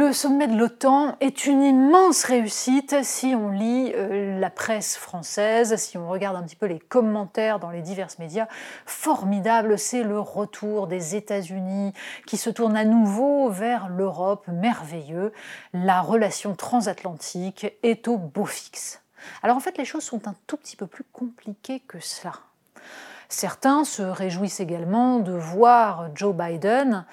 Le 0.00 0.14
sommet 0.14 0.48
de 0.48 0.56
l'OTAN 0.56 1.18
est 1.20 1.44
une 1.44 1.62
immense 1.62 2.24
réussite 2.24 3.04
si 3.04 3.34
on 3.34 3.50
lit 3.50 3.92
euh, 3.94 4.40
la 4.40 4.48
presse 4.48 4.96
française, 4.96 5.76
si 5.76 5.98
on 5.98 6.08
regarde 6.08 6.36
un 6.36 6.42
petit 6.42 6.56
peu 6.56 6.64
les 6.64 6.78
commentaires 6.78 7.58
dans 7.58 7.68
les 7.68 7.82
divers 7.82 8.08
médias. 8.18 8.48
Formidable, 8.86 9.78
c'est 9.78 10.02
le 10.02 10.18
retour 10.18 10.86
des 10.86 11.16
États-Unis 11.16 11.92
qui 12.26 12.38
se 12.38 12.48
tournent 12.48 12.78
à 12.78 12.86
nouveau 12.86 13.50
vers 13.50 13.90
l'Europe, 13.90 14.48
merveilleux. 14.48 15.34
La 15.74 16.00
relation 16.00 16.54
transatlantique 16.54 17.66
est 17.82 18.08
au 18.08 18.16
beau 18.16 18.46
fixe. 18.46 19.02
Alors 19.42 19.58
en 19.58 19.60
fait, 19.60 19.76
les 19.76 19.84
choses 19.84 20.04
sont 20.04 20.26
un 20.28 20.34
tout 20.46 20.56
petit 20.56 20.76
peu 20.76 20.86
plus 20.86 21.04
compliquées 21.12 21.80
que 21.80 22.00
cela. 22.00 22.32
Certains 23.28 23.84
se 23.84 24.00
réjouissent 24.00 24.60
également 24.60 25.18
de 25.18 25.32
voir 25.32 26.08
Joe 26.14 26.34
Biden 26.34 27.04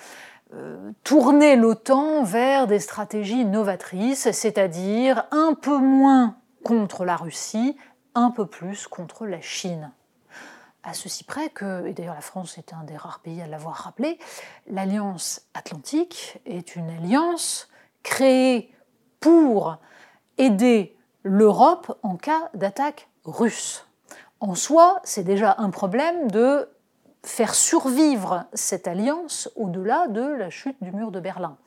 tourner 1.04 1.56
l'OTAN 1.56 2.24
vers 2.24 2.68
des 2.68 2.80
stratégies 2.80 3.46
novatrices, 3.46 4.32
c'est-à-dire 4.32 5.26
un 5.32 5.54
peu 5.54 5.78
moins 5.78 6.38
contre 6.64 7.06
la 7.06 7.16
Russie, 7.16 7.78
un 8.16 8.32
peu 8.32 8.46
plus 8.46 8.88
contre 8.88 9.26
la 9.26 9.42
Chine. 9.42 9.92
À 10.84 10.94
ceci 10.94 11.26
près 11.26 11.50
que, 11.50 11.86
et 11.86 11.94
d'ailleurs 11.94 12.16
la 12.16 12.22
France 12.22 12.58
est 12.58 12.74
un 12.74 12.84
des 12.84 12.96
rares 12.96 13.20
pays 13.20 13.42
à 13.42 13.48
l'avoir 13.48 13.76
rappelé, 13.76 14.20
l'Alliance 14.68 15.42
atlantique 15.54 16.40
est 16.46 16.78
une 16.78 16.90
alliance 16.90 17.68
créée 18.04 18.74
pour 19.20 19.78
aider 20.38 20.96
l'Europe 21.24 22.00
en 22.04 22.16
cas 22.16 22.50
d'attaque 22.54 23.10
russe. 23.26 23.86
En 24.40 24.56
soi, 24.56 25.02
c'est 25.04 25.24
déjà 25.24 25.56
un 25.58 25.72
problème 25.72 26.32
de 26.32 26.70
faire 27.28 27.54
survivre 27.54 28.46
cette 28.54 28.88
alliance 28.88 29.50
au-delà 29.56 30.08
de 30.08 30.22
la 30.22 30.50
chute 30.50 30.78
du 30.82 30.92
mur 30.92 31.12
de 31.12 31.20
Berlin. 31.20 31.58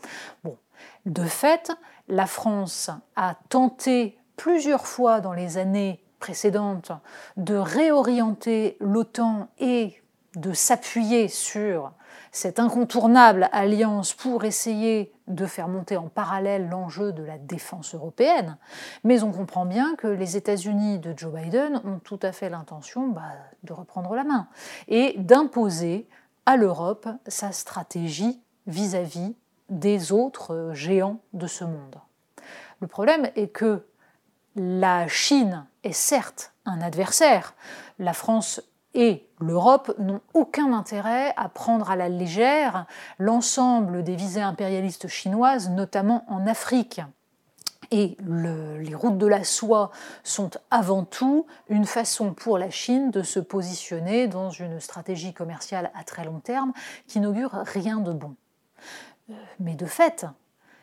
De 1.06 1.25
fait, 1.25 1.72
la 2.08 2.27
France 2.27 2.91
a 3.16 3.36
tenté 3.48 4.19
plusieurs 4.36 4.86
fois 4.86 5.20
dans 5.20 5.33
les 5.33 5.58
années 5.58 6.03
précédentes 6.19 6.92
de 7.36 7.55
réorienter 7.55 8.77
l'OTAN 8.81 9.48
et 9.58 10.03
de 10.36 10.53
s'appuyer 10.53 11.28
sur 11.28 11.92
cette 12.33 12.61
incontournable 12.61 13.48
alliance 13.53 14.14
pour 14.14 14.45
essayer 14.45 15.12
de 15.27 15.47
faire 15.47 15.69
monter 15.69 15.97
en 15.97 16.09
parallèle 16.09 16.69
l'enjeu 16.69 17.12
de 17.12 17.22
la 17.22 17.39
défense 17.39 17.94
européenne, 17.94 18.56
mais 19.04 19.22
on 19.22 19.32
comprend 19.32 19.66
bien 19.66 19.94
que 19.97 20.06
les 20.06 20.37
États-Unis 20.37 20.99
de 20.99 21.15
Joe 21.16 21.32
Biden 21.32 21.81
ont 21.84 21.99
tout 21.99 22.21
à 22.22 22.32
fait 22.32 22.50
l'intention 22.50 23.09
bah, 23.09 23.22
de 23.65 23.72
reprendre 23.72 24.15
la 24.15 24.25
main 24.25 24.49
et 24.88 25.15
d'imposer 25.19 26.09
à 26.47 26.56
l'Europe 26.56 27.09
sa 27.27 27.53
stratégie 27.53 28.41
vis-à-vis 28.66 29.34
des 29.69 30.12
autres 30.12 30.71
géants 30.72 31.21
de 31.33 31.47
ce 31.47 31.65
monde. 31.65 31.97
Le 32.81 32.87
problème 32.87 33.31
est 33.37 33.49
que 33.49 33.87
la 34.56 35.06
Chine 35.09 35.66
est 35.84 35.93
certes 35.93 36.53
un 36.65 36.81
adversaire. 36.81 37.54
La 37.99 38.12
France 38.12 38.62
et 38.95 39.28
l'Europe 39.39 39.95
n'ont 39.99 40.21
aucun 40.34 40.73
intérêt 40.73 41.33
à 41.37 41.49
prendre 41.49 41.91
à 41.91 41.97
la 41.97 42.09
légère 42.09 42.87
l'ensemble 43.19 44.03
des 44.03 44.17
visées 44.17 44.41
impérialistes 44.41 45.09
chinoises, 45.09 45.71
notamment 45.71 46.25
en 46.28 46.47
Afrique. 46.47 47.01
Et 47.93 48.17
les 48.21 48.95
routes 48.95 49.19
de 49.19 49.27
la 49.27 49.43
soie 49.43 49.91
sont 50.23 50.51
avant 50.71 51.05
tout 51.05 51.47
une 51.69 51.87
façon 51.87 52.34
pour 52.34 52.56
la 52.56 52.71
Chine 52.71 53.11
de 53.11 53.23
se 53.23 53.41
positionner 53.41 54.28
dans 54.28 54.51
une 54.51 54.78
stratégie 54.78 55.34
commerciale 55.34 55.91
à 55.99 56.05
très 56.05 56.25
long 56.25 56.39
terme 56.39 56.72
qui 57.09 57.19
n'augure 57.19 57.51
rien 57.65 57.99
de 57.99 58.12
bon. 58.12 58.37
Euh, 59.31 59.34
mais 59.59 59.75
de 59.75 59.87
fait, 59.87 60.25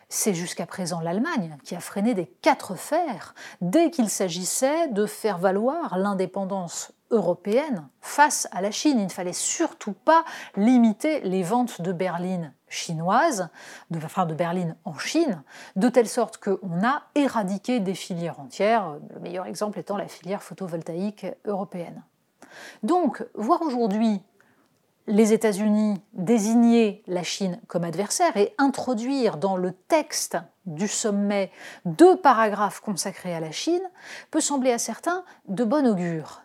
c'est 0.10 0.34
jusqu'à 0.34 0.66
présent 0.66 1.00
l'Allemagne 1.00 1.58
qui 1.64 1.76
a 1.76 1.80
freiné 1.80 2.14
des 2.14 2.26
quatre 2.26 2.76
fers 2.76 3.36
dès 3.62 3.90
qu'il 3.90 4.10
s'agissait 4.10 4.90
de 4.90 5.06
faire 5.06 5.38
valoir 5.38 5.98
l'indépendance 5.98 6.92
européenne 7.12 7.88
face 8.02 8.48
à 8.52 8.62
la 8.62 8.72
Chine. 8.72 9.00
Il 9.00 9.06
ne 9.06 9.12
fallait 9.12 9.34
surtout 9.34 9.94
pas 9.94 10.26
limiter 10.56 11.22
les 11.22 11.44
ventes 11.44 11.82
de 11.82 11.92
berlines 11.92 12.54
chinoises, 12.70 13.50
de, 13.92 13.98
enfin 14.04 14.26
de 14.26 14.34
berlines 14.34 14.76
en 14.86 14.98
Chine, 14.98 15.44
de 15.76 15.90
telle 15.90 16.08
sorte 16.08 16.38
qu'on 16.38 16.84
a 16.84 17.04
éradiqué 17.16 17.80
des 17.80 17.96
filières 17.96 18.40
entières, 18.40 18.98
le 19.14 19.20
meilleur 19.20 19.46
exemple 19.46 19.80
étant 19.80 19.98
la 19.98 20.08
filière 20.08 20.44
photovoltaïque 20.44 21.26
européenne. 21.46 22.04
Donc, 22.84 23.26
voir 23.36 23.62
aujourd'hui 23.62 24.22
les 25.08 25.32
États-Unis 25.32 26.02
désigner 26.14 27.02
la 27.08 27.24
Chine 27.24 27.62
comme 27.68 27.86
adversaire 27.86 28.36
et 28.36 28.54
introduire 28.58 29.38
dans 29.38 29.56
le 29.56 29.72
texte 29.72 30.38
du 30.66 30.88
sommet 30.88 31.50
deux 31.86 32.18
paragraphes 32.18 32.82
consacrés 32.82 33.34
à 33.34 33.40
la 33.40 33.52
Chine 33.52 33.82
peut 34.32 34.42
sembler 34.42 34.72
à 34.72 34.78
certains 34.78 35.24
de 35.48 35.64
bon 35.64 35.88
augure. 35.88 36.42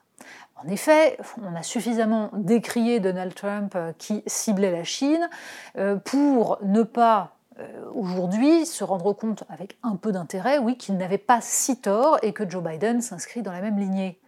En 0.65 0.69
effet, 0.69 1.19
on 1.43 1.55
a 1.57 1.63
suffisamment 1.63 2.31
décrié 2.35 3.01
Donald 3.01 3.35
Trump 3.35 3.73
euh, 3.75 3.93
qui 3.99 4.23
ciblait 4.27 4.71
la 4.71 4.85
Chine 4.85 5.29
euh, 5.77 5.97
pour 5.97 6.59
ne 6.63 6.83
pas 6.83 7.35
euh, 7.59 7.91
aujourd'hui 7.95 8.65
se 8.65 8.85
rendre 8.85 9.13
compte 9.13 9.45
avec 9.49 9.77
un 9.83 9.97
peu 9.97 10.13
d'intérêt, 10.13 10.59
oui, 10.59 10.77
qu'il 10.77 10.97
n'avait 10.97 11.19
pas 11.19 11.41
si 11.41 11.81
tort 11.81 12.19
et 12.23 12.33
que 12.33 12.49
Joe 12.49 12.63
Biden 12.63 13.01
s'inscrit 13.01 13.43
dans 13.43 13.53
la 13.53 13.61
même 13.61 13.79
lignée. 13.79 14.21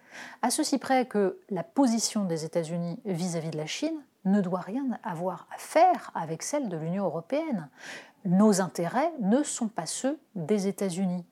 À 0.42 0.50
ceci 0.50 0.78
près 0.78 1.06
que 1.06 1.38
la 1.50 1.62
position 1.62 2.24
des 2.24 2.44
États-Unis 2.44 2.98
vis-à-vis 3.04 3.50
de 3.50 3.56
la 3.56 3.66
Chine 3.66 3.96
ne 4.24 4.40
doit 4.40 4.60
rien 4.60 4.86
avoir 5.04 5.46
à 5.54 5.58
faire 5.58 6.10
avec 6.14 6.42
celle 6.42 6.68
de 6.68 6.76
l'Union 6.76 7.04
européenne. 7.04 7.68
Nos 8.24 8.60
intérêts 8.60 9.12
ne 9.20 9.42
sont 9.42 9.68
pas 9.68 9.86
ceux 9.86 10.18
des 10.34 10.66
États-Unis. 10.66 11.24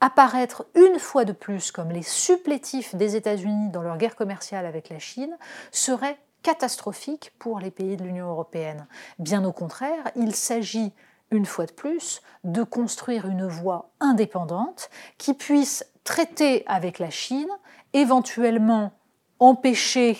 Apparaître 0.00 0.66
une 0.74 0.98
fois 0.98 1.24
de 1.24 1.32
plus 1.32 1.72
comme 1.72 1.90
les 1.90 2.02
supplétifs 2.02 2.94
des 2.94 3.16
États-Unis 3.16 3.70
dans 3.70 3.82
leur 3.82 3.96
guerre 3.96 4.16
commerciale 4.16 4.66
avec 4.66 4.88
la 4.88 4.98
Chine 4.98 5.36
serait 5.72 6.18
catastrophique 6.42 7.32
pour 7.38 7.58
les 7.58 7.70
pays 7.70 7.96
de 7.96 8.04
l'Union 8.04 8.28
européenne. 8.28 8.86
Bien 9.18 9.44
au 9.44 9.52
contraire, 9.52 10.10
il 10.14 10.34
s'agit 10.34 10.92
une 11.30 11.46
fois 11.46 11.66
de 11.66 11.72
plus 11.72 12.22
de 12.44 12.62
construire 12.62 13.26
une 13.26 13.48
voie 13.48 13.90
indépendante 14.00 14.90
qui 15.18 15.34
puisse 15.34 15.84
traiter 16.04 16.62
avec 16.66 16.98
la 16.98 17.10
Chine, 17.10 17.48
éventuellement 17.92 18.92
empêcher 19.40 20.16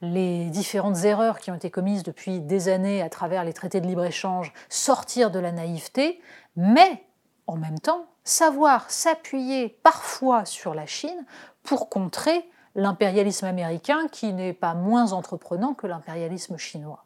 les 0.00 0.46
différentes 0.50 1.04
erreurs 1.04 1.38
qui 1.38 1.50
ont 1.50 1.54
été 1.54 1.70
commises 1.70 2.02
depuis 2.02 2.40
des 2.40 2.68
années 2.68 3.00
à 3.00 3.08
travers 3.08 3.44
les 3.44 3.52
traités 3.52 3.80
de 3.80 3.86
libre-échange, 3.86 4.52
sortir 4.68 5.30
de 5.30 5.38
la 5.38 5.52
naïveté, 5.52 6.20
mais 6.56 7.04
en 7.46 7.56
même 7.56 7.78
temps 7.78 8.06
savoir 8.24 8.90
s'appuyer 8.90 9.78
parfois 9.82 10.44
sur 10.44 10.74
la 10.74 10.86
Chine 10.86 11.24
pour 11.62 11.88
contrer 11.88 12.48
l'impérialisme 12.74 13.46
américain 13.46 14.08
qui 14.10 14.32
n'est 14.32 14.52
pas 14.52 14.74
moins 14.74 15.12
entreprenant 15.12 15.74
que 15.74 15.86
l'impérialisme 15.86 16.56
chinois. 16.56 17.04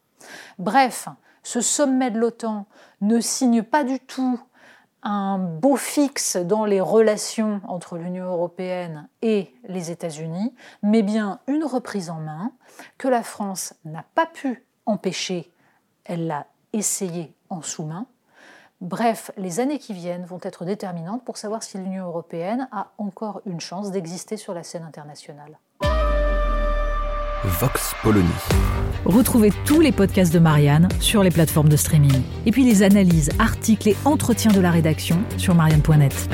Bref, 0.59 1.09
ce 1.43 1.61
sommet 1.61 2.11
de 2.11 2.19
l'OTAN 2.19 2.67
ne 3.01 3.21
signe 3.21 3.63
pas 3.63 3.85
du 3.85 4.01
tout 4.01 4.41
un 5.03 5.39
beau 5.39 5.77
fixe 5.77 6.37
dans 6.37 6.65
les 6.65 6.81
relations 6.81 7.61
entre 7.69 7.97
l'Union 7.97 8.27
européenne 8.27 9.09
et 9.23 9.55
les 9.65 9.91
États-Unis, 9.91 10.55
mais 10.83 11.03
bien 11.03 11.41
une 11.47 11.65
reprise 11.65 12.11
en 12.11 12.21
main 12.21 12.53
que 12.97 13.09
la 13.09 13.23
France 13.23 13.75
n'a 13.85 14.05
pas 14.15 14.27
pu 14.27 14.67
empêcher, 14.87 15.53
elle 16.05 16.27
l'a 16.27 16.47
essayé 16.73 17.35
en 17.49 17.63
sous-main, 17.63 18.07
Bref, 18.81 19.33
les 19.37 19.59
années 19.59 19.81
qui 19.81 19.93
viennent 19.93 20.25
vont 20.25 20.39
être 20.41 20.65
déterminantes 20.65 21.25
pour 21.25 21.37
savoir 21.37 21.65
si 21.65 21.79
l'Union 21.79 22.07
européenne 22.07 22.69
a 22.71 22.93
encore 22.99 23.41
une 23.45 23.59
chance 23.59 23.91
d'exister 23.91 24.37
sur 24.37 24.55
la 24.55 24.63
scène 24.63 24.85
internationale. 24.85 25.59
Vox 27.45 27.93
Polony. 28.05 28.29
Retrouvez 29.05 29.51
tous 29.65 29.81
les 29.81 29.91
podcasts 29.91 30.33
de 30.33 30.39
Marianne 30.39 30.89
sur 31.01 31.25
les 31.25 31.31
plateformes 31.31 31.69
de 31.69 31.77
streaming. 31.77 32.23
Et 32.47 32.53
puis 32.53 32.65
les 32.65 32.85
analyses, 32.85 33.31
articles 33.41 33.89
et 33.89 33.97
entretiens 34.05 34.53
de 34.53 34.61
la 34.61 34.71
rédaction 34.71 35.19
sur 35.39 35.57
marianne.net. 35.57 36.29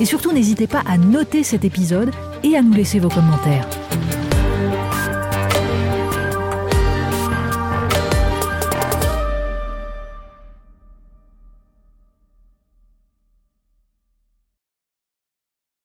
Et 0.00 0.04
surtout, 0.04 0.32
n'hésitez 0.32 0.66
pas 0.66 0.82
à 0.86 0.98
noter 0.98 1.42
cet 1.42 1.64
épisode 1.64 2.10
et 2.42 2.56
à 2.56 2.62
nous 2.62 2.74
laisser 2.74 2.98
vos 2.98 3.08
commentaires. 3.08 3.66